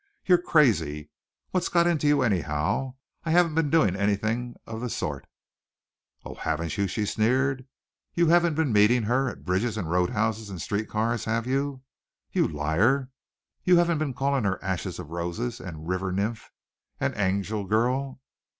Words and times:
"You're 0.25 0.39
crazy! 0.41 1.11
What's 1.51 1.69
got 1.69 1.85
into 1.85 2.07
you, 2.07 2.23
anyhow? 2.23 2.95
I 3.23 3.29
haven't 3.29 3.53
been 3.53 3.69
doing 3.69 3.95
anything 3.95 4.55
of 4.65 4.81
the 4.81 4.89
sort." 4.89 5.27
"Oh, 6.25 6.33
haven't 6.33 6.75
you!" 6.75 6.87
she 6.87 7.05
sneered. 7.05 7.67
"You 8.15 8.25
haven't 8.29 8.55
been 8.55 8.73
meeting 8.73 9.03
her 9.03 9.29
at 9.29 9.45
bridges 9.45 9.77
and 9.77 9.87
road 9.91 10.09
houses 10.09 10.49
and 10.49 10.59
street 10.59 10.89
cars, 10.89 11.25
have 11.25 11.45
you? 11.45 11.83
You 12.31 12.47
liar! 12.47 13.11
You 13.63 13.77
haven't 13.77 13.99
been 13.99 14.15
calling 14.15 14.43
her 14.43 14.57
'Ashes 14.63 14.97
of 14.97 15.11
Roses' 15.11 15.59
and 15.61 15.87
'River 15.87 16.11
Nymph' 16.11 16.49
and 16.99 17.13
'Angel 17.15 17.65
Girl.'" 17.65 18.19